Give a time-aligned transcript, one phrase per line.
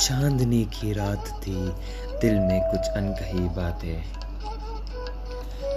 [0.00, 1.54] चांदनी की रात थी,
[2.20, 4.02] दिल में कुछ अनकही बातें।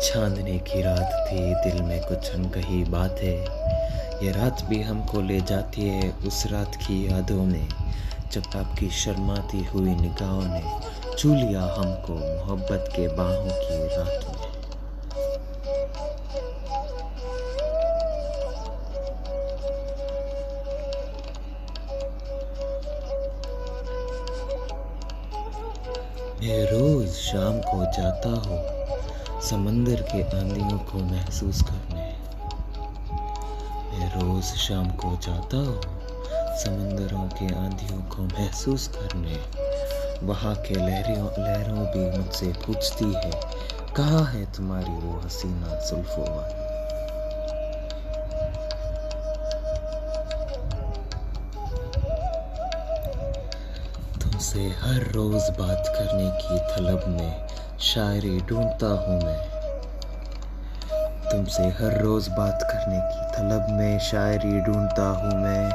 [0.00, 5.82] चांदनी की रात थी, दिल में कुछ अनकही बातें। ये रात भी हमको ले जाती
[5.82, 7.68] है उस रात की यादों में,
[8.32, 10.62] जब आपकी शर्माती हुई निगाहों ने
[11.16, 14.39] चू लिया हमको मोहब्बत के बाहों की रात
[26.44, 32.02] में रोज शाम को जाता हूँ। समंदर के आंधियों को महसूस करने।
[33.92, 35.80] मैं रोज शाम को जाता हूँ।
[36.56, 39.38] समंदरों के आंधियों को महसूस करने।
[40.26, 43.30] वहाँ के लहरों लहरों भी मुझसे पूछती है,
[43.96, 46.24] कहाँ है तुम्हारी वो हसीना जुल्फों
[54.40, 59.40] तुमसे हर रोज बात करने की तलब में शायरी ढूंढता हूँ मैं।
[61.30, 65.70] तुमसे हर रोज बात करने की तलब में शायरी ढूंढता हूँ मैं।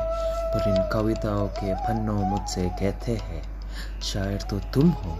[0.53, 3.41] पर इन कविताओं के पन्नों मुझसे कहते हैं,
[4.01, 5.13] शायर तो तुम हो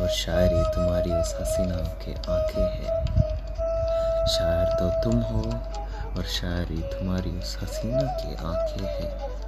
[0.00, 3.06] और शायरी तुम्हारी उस हसीनाओं के आँखें हैं।
[4.26, 5.42] शायर तो तुम हो
[6.16, 9.43] और शायरी तुम्हारी उस हसीना की आँखें हैं।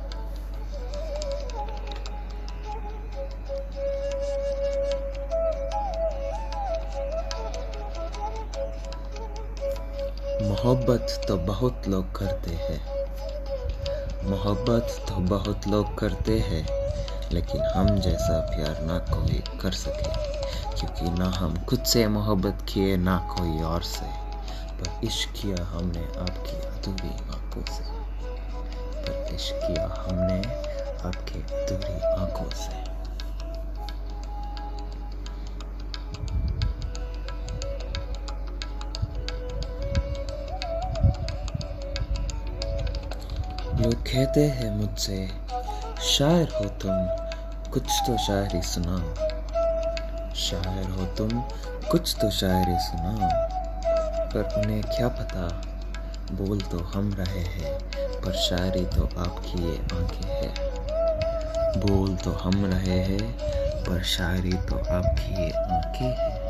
[10.43, 12.81] मोहब्बत तो बहुत लोग करते हैं।
[14.25, 16.67] मोहब्बत तो बहुत लोग करते हैं,
[17.33, 20.11] लेकिन हम जैसा प्यार ना कोई कर सके,
[20.77, 24.07] क्योंकि ना हम खुद से मोहब्बत किए, ना कोई और से।
[24.77, 27.85] पर इश्क किया हमने आपकी अधूरी आँखों से।
[29.03, 30.66] पर इश्क किया हमने
[43.77, 45.29] लोग कहते हैं मुझसे,
[46.03, 46.93] शायर हो तुम,
[47.71, 49.15] कुछ तो शायरी सुनाओ।
[50.35, 51.41] शायर हो तुम,
[51.91, 53.31] कुछ तो शायरी सुनाओ,
[54.29, 55.63] पर उन्हें क्या पता?
[56.33, 57.79] बोल तो हम रहे हैं,
[58.21, 60.55] पर शायरी तो आपकी ये आँखें है।
[61.81, 63.33] बोल तो हम रहे हैं,
[63.85, 66.46] पर शायरी तो आपकी ये आँखें हैं।